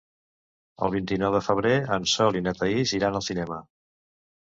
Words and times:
El 0.87 0.91
vint-i-nou 0.95 1.35
de 1.37 1.43
febrer 1.49 1.75
en 1.99 2.09
Sol 2.17 2.43
i 2.43 2.45
na 2.49 2.57
Thaís 2.63 2.99
iran 3.03 3.23
al 3.23 3.29
cinema. 3.31 3.65